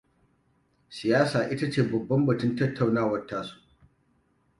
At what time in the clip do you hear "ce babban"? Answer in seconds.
1.71-2.25